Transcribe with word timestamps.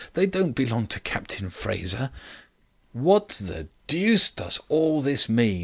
They 0.15 0.25
don't 0.25 0.53
belong 0.53 0.87
to 0.87 0.99
Captain 0.99 1.51
Fraser." 1.51 2.09
"What 2.91 3.29
the 3.39 3.67
deuce 3.85 4.31
does 4.31 4.59
all 4.67 4.99
this 5.03 5.29
mean?" 5.29 5.59